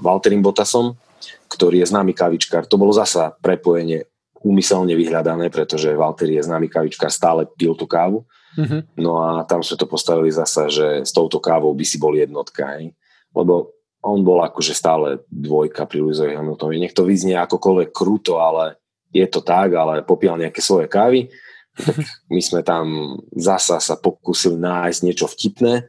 [0.02, 0.98] Walterim Botasom,
[1.46, 2.66] ktorý je známy kavičkár.
[2.66, 4.10] To bolo zasa prepojenie
[4.42, 8.26] úmyselne vyhľadané, pretože Walter je známy kavičkár, stále pil tú kávu.
[8.58, 8.98] Mm-hmm.
[8.98, 12.82] No a tam sme to postavili zasa, že s touto kávou by si bol jednotka.
[12.82, 12.98] Hej?
[13.38, 16.82] Lebo on bol akože stále dvojka pri Lewisovi Hamiltonovi.
[16.82, 18.82] Nech to vyznie akokoľvek kruto, ale
[19.14, 21.30] je to tak, ale popíjal nejaké svoje kávy.
[21.78, 21.96] Tak
[22.34, 25.86] my sme tam zasa sa pokúsili nájsť niečo vtipné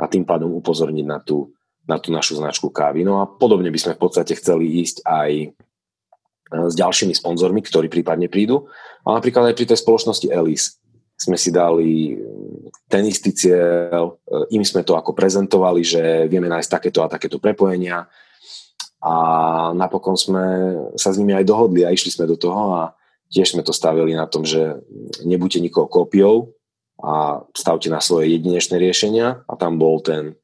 [0.00, 1.52] a tým pádom upozorniť na tú,
[1.84, 3.04] na tú našu značku kávy.
[3.04, 5.48] No a podobne by sme v podstate chceli ísť aj e,
[6.48, 8.64] s ďalšími sponzormi, ktorí prípadne prídu.
[9.04, 10.80] A napríklad aj pri tej spoločnosti Elis
[11.20, 12.16] sme si dali
[12.88, 17.36] ten istý cieľ, e, im sme to ako prezentovali, že vieme nájsť takéto a takéto
[17.36, 18.08] prepojenia
[19.00, 19.14] a
[19.72, 20.44] napokon sme
[20.96, 22.82] sa s nimi aj dohodli a išli sme do toho a
[23.32, 24.80] tiež sme to stavili na tom, že
[25.24, 26.52] nebuďte nikoho kópiou,
[27.00, 30.36] a stavte na svoje jedinečné riešenia a tam bol ten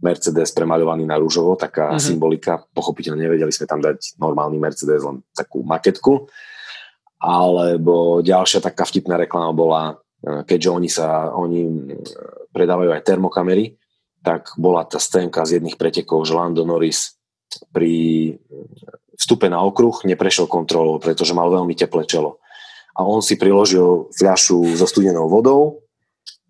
[0.00, 2.00] Mercedes premaľovaný na rúžovo, taká uh-huh.
[2.00, 6.26] symbolika, pochopiteľne nevedeli sme tam dať normálny Mercedes, len takú maketku,
[7.20, 9.82] alebo ďalšia taká vtipná reklama bola,
[10.24, 11.60] e, keďže oni sa, oni
[12.48, 13.76] predávajú aj termokamery,
[14.24, 17.20] tak bola tá scénka z jedných pretekov, že Lando Norris
[17.72, 18.36] pri
[19.20, 22.40] vstupe na okruh neprešiel kontrolou, pretože mal veľmi teplé čelo.
[22.96, 25.84] A on si priložil fľašu so studenou vodou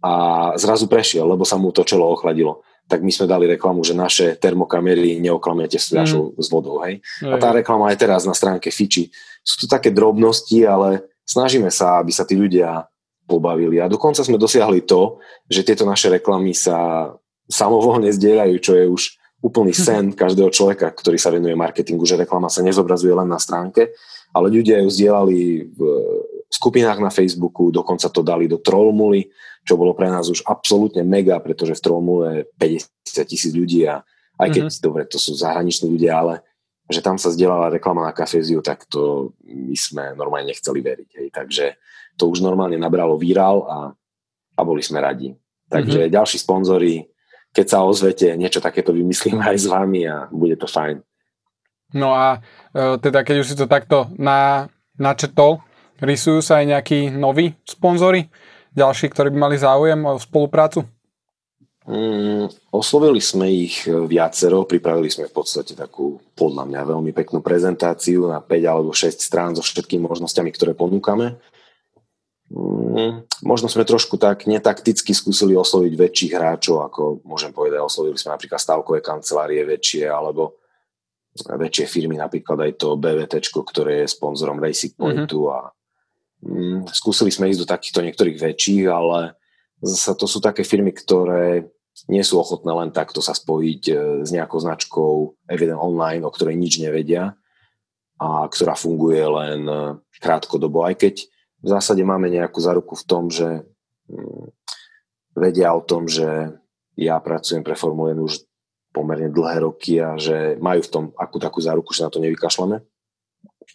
[0.00, 0.12] a
[0.56, 2.64] zrazu prešiel, lebo sa mu to čelo ochladilo.
[2.88, 6.40] Tak my sme dali reklamu, že naše termokamery neoklamete s fľašou mm.
[6.40, 6.82] s vodou.
[6.82, 7.04] Hej?
[7.22, 9.12] A tá reklama je teraz na stránke Fiči.
[9.44, 12.90] Sú to také drobnosti, ale snažíme sa, aby sa tí ľudia
[13.30, 13.78] pobavili.
[13.78, 17.08] A dokonca sme dosiahli to, že tieto naše reklamy sa
[17.46, 19.02] samovolne zdieľajú, čo je už
[19.38, 23.94] úplný sen každého človeka, ktorý sa venuje marketingu, že reklama sa nezobrazuje len na stránke,
[24.34, 25.38] ale ľudia ju zdieľali
[25.74, 25.80] v
[26.50, 29.30] skupinách na Facebooku, dokonca to dali do Trollmuly,
[29.70, 34.02] čo bolo pre nás už absolútne mega, pretože v Tromu je 50 tisíc ľudí a
[34.34, 34.82] aj keď, mm-hmm.
[34.82, 36.34] dobre, to sú zahraniční ľudia, ale
[36.90, 41.10] že tam sa zdieľala reklama na kaféziu, tak to my sme normálne nechceli veriť.
[41.22, 41.28] Hej.
[41.30, 41.64] Takže
[42.18, 43.78] to už normálne nabralo výral a,
[44.58, 45.30] a boli sme radi.
[45.70, 46.16] Takže mm-hmm.
[46.18, 47.06] ďalší sponzory,
[47.54, 50.98] keď sa ozvete, niečo takéto vymyslím aj s vami a bude to fajn.
[51.94, 52.42] No a
[52.74, 54.66] e, teda keď už si to takto na,
[54.98, 55.62] načetol,
[56.02, 58.26] rysujú sa aj nejakí noví sponzory?
[58.74, 60.86] Ďalší, ktorí by mali záujem o spoluprácu?
[61.90, 68.28] Mm, oslovili sme ich viacero, pripravili sme v podstate takú, podľa mňa, veľmi peknú prezentáciu
[68.30, 71.40] na 5 alebo 6 strán so všetkými možnosťami, ktoré ponúkame.
[72.50, 78.36] Mm, možno sme trošku tak netakticky skúsili osloviť väčších hráčov, ako môžem povedať, oslovili sme
[78.36, 80.60] napríklad stavkové kancelárie väčšie, alebo
[81.34, 85.54] väčšie firmy, napríklad aj to BVT, ktoré je sponzorom Racing Pointu mm-hmm.
[85.56, 85.70] a
[86.44, 89.36] mm, skúsili sme ísť do takýchto niektorých väčších, ale
[89.80, 91.68] zase to sú také firmy, ktoré
[92.08, 95.12] nie sú ochotné len takto sa spojiť e, s nejakou značkou
[95.50, 97.36] Evident Online, o ktorej nič nevedia
[98.20, 101.14] a ktorá funguje len e, krátkodobo, aj keď
[101.60, 103.64] v zásade máme nejakú záruku v tom, že
[104.08, 104.46] mm,
[105.36, 106.56] vedia o tom, že
[106.96, 108.34] ja pracujem pre Formule 1 už
[108.90, 112.82] pomerne dlhé roky a že majú v tom akú takú záruku, že na to nevykašľame.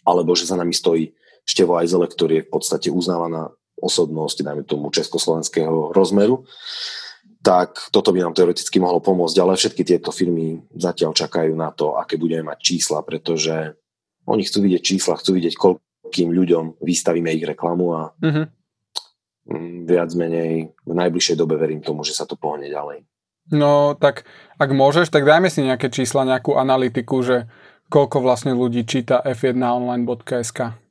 [0.04, 1.10] Alebo že za nami stojí
[1.46, 6.44] Števo Ajzele, ktorý je v podstate uznávaná osobnosť, dajme tomu československého rozmeru,
[7.46, 11.94] tak toto by nám teoreticky mohlo pomôcť, ale všetky tieto firmy zatiaľ čakajú na to,
[11.94, 13.78] aké budeme mať čísla, pretože
[14.26, 18.46] oni chcú vidieť čísla, chcú vidieť, koľkým ľuďom vystavíme ich reklamu a uh-huh.
[19.86, 23.06] viac menej v najbližšej dobe verím tomu, že sa to pohne ďalej.
[23.54, 24.26] No tak
[24.58, 27.46] ak môžeš, tak dajme si nejaké čísla, nejakú analytiku, že
[27.86, 30.85] koľko vlastne ľudí číta f1online.sk.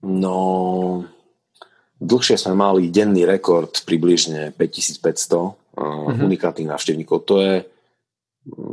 [0.00, 1.04] No,
[2.00, 5.00] dlhšie sme mali denný rekord približne 5500
[5.36, 6.16] uh-huh.
[6.24, 7.28] unikátnych návštevníkov.
[7.28, 7.54] To je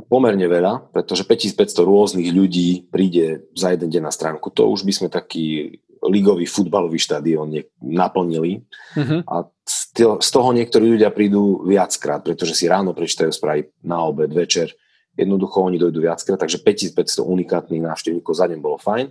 [0.07, 4.47] pomerne veľa, pretože 5500 rôznych ľudí príde za jeden deň na stránku.
[4.55, 5.75] To už by sme taký
[6.07, 7.51] ligový futbalový štadión
[7.83, 8.63] naplnili.
[8.95, 9.19] Uh-huh.
[9.27, 14.71] A z toho niektorí ľudia prídu viackrát, pretože si ráno prečítajú správy na obed, večer.
[15.17, 19.09] Jednoducho oni dojdú viackrát, takže 5500 unikátnych návštevníkov za deň bolo fajn.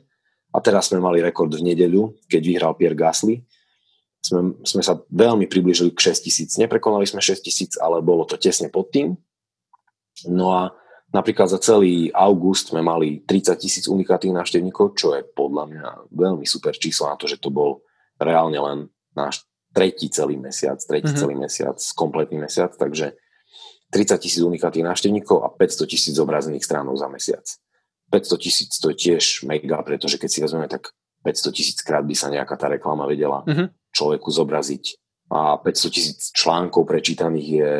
[0.57, 3.45] A teraz sme mali rekord v nedeľu, keď vyhral Pierre Gasly.
[4.25, 6.57] Sme, sme sa veľmi približili k 6000.
[6.65, 9.21] Neprekonali sme 6000, ale bolo to tesne pod tým.
[10.25, 10.73] No a
[11.13, 16.49] napríklad za celý august sme mali 30 tisíc unikátnych návštevníkov, čo je podľa mňa veľmi
[16.49, 17.85] super číslo na to, že to bol
[18.17, 18.79] reálne len
[19.13, 19.45] náš
[19.77, 21.21] tretí celý mesiac, tretí mm-hmm.
[21.21, 23.13] celý mesiac, kompletný mesiac, takže
[23.93, 27.45] 30 tisíc unikátnych návštevníkov a 500 tisíc zobrazených stránov za mesiac.
[28.11, 30.95] 500 tisíc to je tiež mega, pretože keď si vezmeme, tak
[31.27, 33.91] 500 tisíc krát by sa nejaká tá reklama vedela mm-hmm.
[33.91, 34.85] človeku zobraziť.
[35.35, 37.73] A 500 tisíc článkov prečítaných je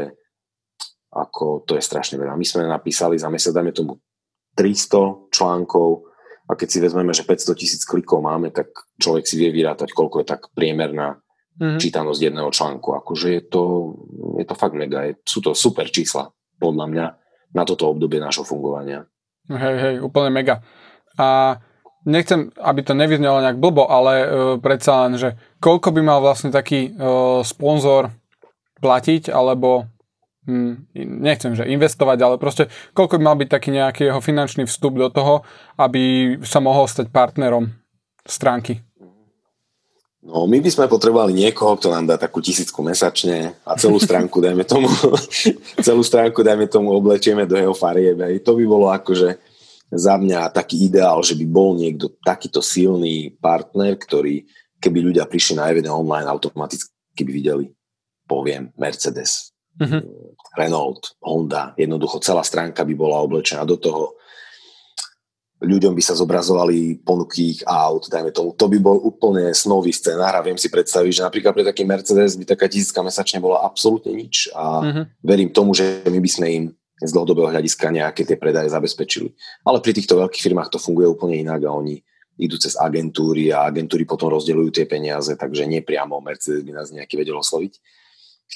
[1.15, 2.37] ako, to je strašne veľa.
[2.37, 3.97] My sme napísali za mesiac, dajme tomu
[4.59, 6.11] 300 článkov
[6.47, 10.23] a keď si vezmeme, že 500 tisíc klikov máme, tak človek si vie vyrátať, koľko
[10.23, 11.19] je tak priemerná
[11.59, 11.81] mm-hmm.
[11.81, 12.95] čítanosť jedného článku.
[12.99, 13.63] Akože je to,
[14.39, 15.09] je to fakt mega.
[15.11, 17.07] Je, sú to super čísla, podľa mňa,
[17.57, 19.09] na toto obdobie nášho fungovania.
[19.47, 20.63] Hej, hej, úplne mega.
[21.19, 21.59] A
[22.07, 24.27] nechcem, aby to nevyznelo nejak blbo, ale uh,
[24.63, 28.15] predsa len, že koľko by mal vlastne taký uh, sponzor
[28.79, 29.91] platiť, alebo
[30.47, 34.95] hm, nechcem, že investovať, ale proste koľko by mal byť taký nejaký jeho finančný vstup
[34.95, 35.43] do toho,
[35.83, 37.75] aby sa mohol stať partnerom
[38.23, 38.86] stránky.
[40.27, 44.43] No, my by sme potrebovali niekoho, kto nám dá takú tisícku mesačne a celú stránku,
[44.43, 44.91] dajme tomu,
[45.87, 48.19] celú stránku, dajme tomu, oblečieme do jeho farieb.
[48.43, 49.39] To by bolo akože
[49.87, 54.43] za mňa taký ideál, že by bol niekto takýto silný partner, ktorý,
[54.83, 57.65] keby ľudia prišli na Evident Online, automaticky by videli,
[58.27, 60.03] poviem, Mercedes, mm-hmm.
[60.59, 64.19] Renault, Honda, jednoducho celá stránka by bola oblečená do toho
[65.57, 68.53] ľuďom by sa zobrazovali ponuky ich aut, dajme tomu.
[68.53, 72.37] To by bol úplne snový scenár a viem si predstaviť, že napríklad pre taký Mercedes
[72.37, 75.05] by taká tisícka mesačne bola absolútne nič a mm-hmm.
[75.25, 76.65] verím tomu, že my by sme im
[76.97, 79.33] z dlhodobého hľadiska nejaké tie predaje zabezpečili.
[79.65, 82.01] Ale pri týchto veľkých firmách to funguje úplne inak a oni
[82.37, 86.93] idú cez agentúry a agentúry potom rozdeľujú tie peniaze, takže nie priamo Mercedes by nás
[86.93, 87.81] nejaký vedel osloviť.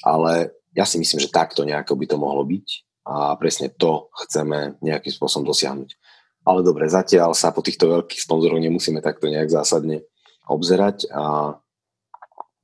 [0.04, 2.68] Ale ja si myslím, že takto nejako by to mohlo byť
[3.08, 5.96] a presne to chceme nejakým spôsobom dosiahnuť.
[6.44, 10.04] Ale dobre, zatiaľ sa po týchto veľkých sponzoroch nemusíme takto nejak zásadne
[10.48, 11.56] obzerať a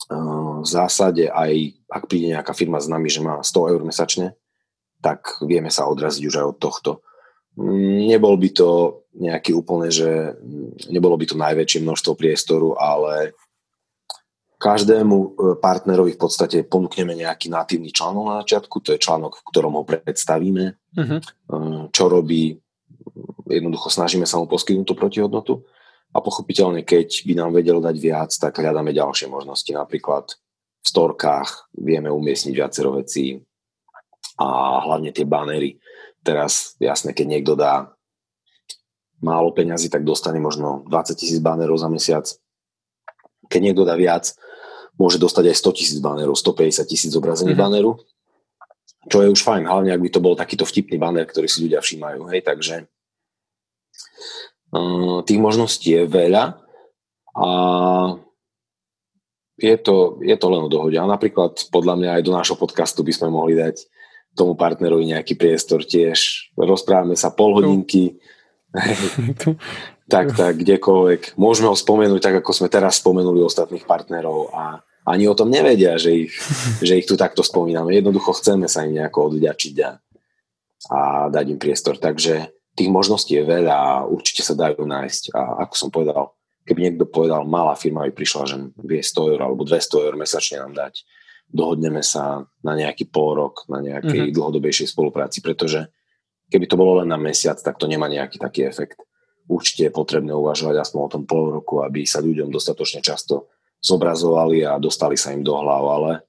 [0.06, 4.38] v zásade aj ak príde nejaká firma s nami, že má 100 eur mesačne,
[5.02, 6.90] tak vieme sa odraziť už aj od tohto.
[8.06, 8.70] Nebol by to
[9.16, 10.36] nejaký úplne, že
[10.92, 13.32] nebolo by to najväčšie množstvo priestoru, ale
[14.60, 19.46] každému e, partnerovi v podstate ponúkneme nejaký natívny článok na začiatku, to je článok, v
[19.52, 21.18] ktorom ho predstavíme, uh-huh.
[21.92, 22.60] čo robí,
[23.46, 25.62] jednoducho snažíme sa mu poskytnúť tú protihodnotu
[26.14, 29.68] a pochopiteľne, keď by nám vedelo dať viac, tak hľadáme ďalšie možnosti.
[29.68, 30.34] Napríklad
[30.82, 33.42] v storkách vieme umiestniť viacero vecí
[34.38, 35.76] a hlavne tie banery.
[36.22, 37.90] Teraz jasné, keď niekto dá
[39.22, 42.26] málo peňazí, tak dostane možno 20 tisíc banerov za mesiac.
[43.46, 44.34] Keď niekto dá viac,
[44.98, 47.64] môže dostať aj 100 tisíc banerov, 150 tisíc zobrazení mm-hmm.
[47.64, 48.00] baneru,
[49.06, 51.78] čo je už fajn, hlavne ak by to bol takýto vtipný baner, ktorý si ľudia
[51.78, 52.26] všímajú.
[52.34, 52.90] Hej, takže
[55.24, 56.58] tých možností je veľa
[57.36, 57.50] a
[59.56, 60.96] je to, je to len o dohode.
[61.00, 63.88] A napríklad podľa mňa aj do nášho podcastu by sme mohli dať
[64.36, 66.52] tomu partnerovi nejaký priestor tiež.
[66.60, 68.20] Rozprávame sa pol hodinky,
[70.12, 71.38] tak, tak, kdekoľvek.
[71.40, 75.96] Môžeme ho spomenúť tak, ako sme teraz spomenuli ostatných partnerov a ani o tom nevedia,
[75.96, 76.32] že ich,
[76.86, 77.94] že ich tu takto spomíname.
[77.94, 79.90] Jednoducho chceme sa im nejako odďačiť a,
[80.92, 80.98] a
[81.30, 81.96] dať im priestor.
[81.96, 85.32] Takže tých možností je veľa a určite sa dajú nájsť.
[85.32, 86.36] A ako som povedal,
[86.68, 90.60] keby niekto povedal, malá firma by prišla, že vie 100 eur alebo 200 eur mesačne
[90.60, 90.94] nám dať,
[91.48, 94.36] dohodneme sa na nejaký pol rok, na nejakej mm-hmm.
[94.36, 95.88] dlhodobejšej spolupráci, pretože
[96.52, 99.00] keby to bolo len na mesiac, tak to nemá nejaký taký efekt.
[99.46, 103.46] Určite je potrebné uvažovať aspoň o tom pol roku, aby sa ľuďom dostatočne často
[103.78, 106.25] zobrazovali a dostali sa im do hlav, ale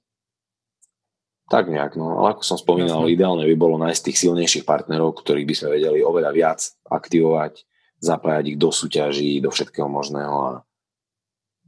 [1.48, 2.20] tak nejak, no.
[2.20, 3.14] Ale ako som spomínal, Jasne.
[3.16, 6.60] ideálne by bolo nájsť tých silnejších partnerov, ktorých by sme vedeli oveľa viac
[6.92, 7.64] aktivovať,
[7.98, 10.52] zapájať ich do súťaží, do všetkého možného a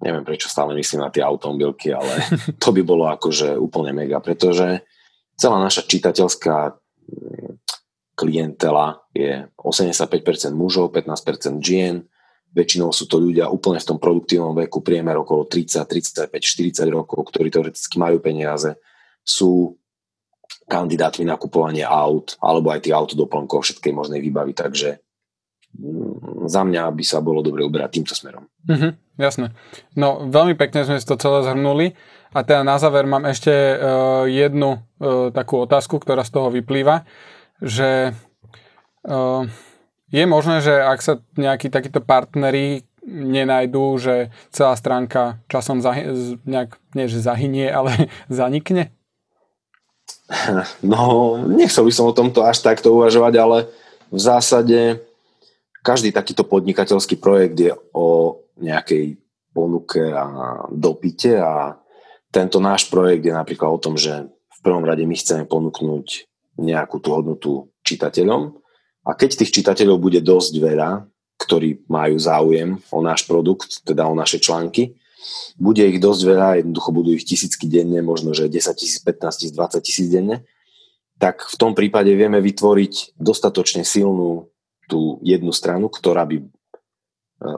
[0.05, 2.21] neviem prečo stále myslím na tie automobilky, ale
[2.63, 4.85] to by bolo akože úplne mega, pretože
[5.41, 7.53] celá naša čitateľská mm,
[8.13, 12.05] klientela je 85% mužov, 15% žien,
[12.53, 17.33] väčšinou sú to ľudia úplne v tom produktívnom veku, priemer okolo 30, 35, 40 rokov,
[17.33, 18.77] ktorí teoreticky majú peniaze,
[19.25, 19.77] sú
[20.71, 25.03] kandidátmi na kupovanie aut alebo aj tých autodoplnkov všetkej možnej výbavy, takže
[25.75, 28.47] mm, za mňa by sa bolo dobre uberať týmto smerom.
[28.71, 29.51] Mhm, jasné.
[29.99, 31.99] No, veľmi pekne sme si to celé zhrnuli
[32.31, 37.03] a teda na záver mám ešte uh, jednu uh, takú otázku, ktorá z toho vyplýva,
[37.59, 38.15] že
[39.11, 39.43] uh,
[40.15, 46.79] je možné, že ak sa nejakí takíto partneri nenajdú, že celá stránka časom zahy- nejak,
[46.95, 48.95] nie že zahynie, ale zanikne?
[50.87, 53.59] No, nechcel by som o tomto až takto uvažovať, ale
[54.11, 54.79] v zásade
[55.83, 59.17] každý takýto podnikateľský projekt je o nejakej
[59.51, 60.25] ponuke a
[60.71, 61.75] dopite a
[62.31, 66.07] tento náš projekt je napríklad o tom, že v prvom rade my chceme ponúknuť
[66.61, 67.51] nejakú tú hodnotu
[67.83, 68.55] čitateľom
[69.09, 71.09] a keď tých čitateľov bude dosť veľa,
[71.41, 75.00] ktorí majú záujem o náš produkt, teda o naše články,
[75.61, 79.53] bude ich dosť veľa, jednoducho budú ich tisícky denne, možno že 10 tisíc, 15 tisíc,
[79.53, 80.45] 20 tisíc denne,
[81.21, 84.49] tak v tom prípade vieme vytvoriť dostatočne silnú
[84.89, 86.47] tú jednu stranu, ktorá by, e,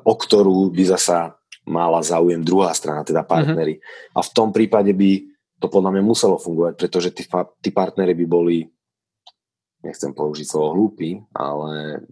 [0.03, 3.79] o ktorú by zasa mala záujem druhá strana, teda partnery.
[3.79, 4.19] Mm-hmm.
[4.19, 5.11] A v tom prípade by
[5.63, 7.23] to podľa mňa muselo fungovať, pretože tí,
[7.63, 8.67] tí partnery by boli,
[9.87, 12.03] nechcem použiť slovo hlúpi, ale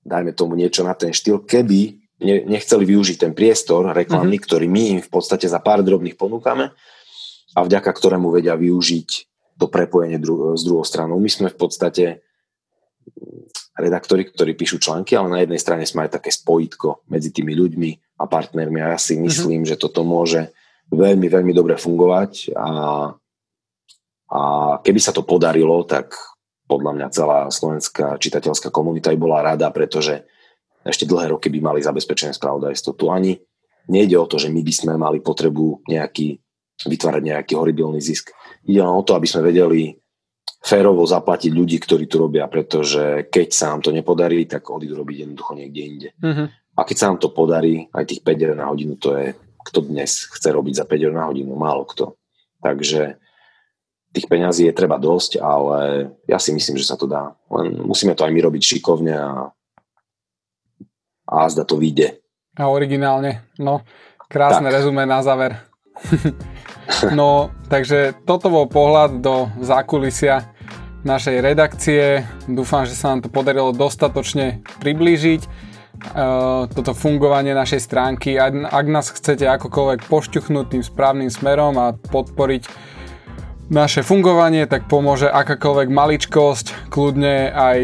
[0.00, 4.46] dajme tomu niečo na ten štýl, keby nechceli využiť ten priestor reklamný, mm-hmm.
[4.46, 6.70] ktorý my im v podstate za pár drobných ponúkame
[7.54, 9.08] a vďaka ktorému vedia využiť
[9.58, 11.18] to prepojenie dru- s druhou stranou.
[11.18, 12.04] My sme v podstate
[13.74, 17.90] redaktori, ktorí píšu články, ale na jednej strane sme aj také spojitko medzi tými ľuďmi
[18.22, 19.22] a partnermi a ja si mhm.
[19.26, 19.70] myslím, mm-hmm.
[19.74, 20.54] že toto môže
[20.94, 22.70] veľmi, veľmi dobre fungovať a,
[24.30, 24.40] a
[24.84, 26.14] keby sa to podarilo, tak
[26.64, 30.24] podľa mňa celá slovenská čitateľská komunita by bola rada, pretože
[30.84, 32.92] ešte dlhé roky by mali zabezpečené spravodajstvo.
[32.94, 33.32] Tu ani
[33.88, 36.36] nejde o to, že my by sme mali potrebu nejaký,
[36.84, 38.32] vytvárať nejaký horibilný zisk.
[38.68, 39.96] Ide o to, aby sme vedeli
[40.64, 45.28] férovo zaplatiť ľudí, ktorí tu robia, pretože keď sa nám to nepodarí, tak odídu robiť
[45.28, 46.08] jednoducho niekde inde.
[46.20, 46.46] Mm-hmm.
[46.74, 49.78] A keď sa nám to podarí, aj tých 5 eur na hodinu, to je, kto
[49.84, 52.16] dnes chce robiť za 5 eur na hodinu, málo kto.
[52.64, 53.20] Takže
[54.16, 57.36] tých peňazí je treba dosť, ale ja si myslím, že sa to dá.
[57.52, 59.52] Len musíme to aj my robiť šikovne a
[61.34, 62.22] a zda to vyjde.
[62.54, 63.82] A originálne, no,
[64.30, 64.78] krásne tak.
[64.78, 65.58] rezume na záver.
[67.18, 70.54] no, takže toto bol pohľad do zákulisia
[71.04, 72.24] našej redakcie.
[72.46, 78.40] Dúfam, že sa nám to podarilo dostatočne priblížiť uh, toto fungovanie našej stránky.
[78.40, 82.94] Ak nás chcete akokoľvek pošťuchnúť tým správnym smerom a podporiť
[83.68, 87.78] naše fungovanie, tak pomôže akákoľvek maličkosť, kľudne aj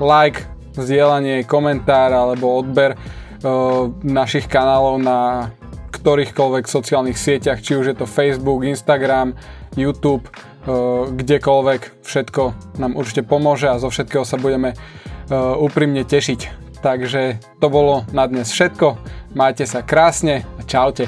[0.00, 0.44] like,
[0.76, 5.50] zdieľanie, komentár alebo odber uh, našich kanálov na
[5.92, 9.36] ktorýchkoľvek sociálnych sieťach, či už je to Facebook, Instagram,
[9.78, 12.42] YouTube, uh, kdekoľvek, všetko
[12.80, 16.62] nám určite pomôže a zo všetkého sa budeme uh, úprimne tešiť.
[16.82, 18.98] Takže to bolo na dnes všetko.
[19.38, 21.06] Majte sa krásne a čaute.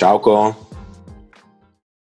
[0.00, 0.67] Čauko.